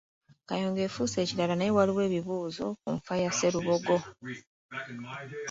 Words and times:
Kayunga 0.47 0.81
efuuse 0.87 1.17
ekirala 1.21 1.53
naye 1.57 1.71
waliwo 1.77 2.01
ebibuuzo 2.07 2.65
ku 2.81 2.87
nfa 2.97 3.13
ya 3.23 3.31
Sserubogo. 3.31 3.95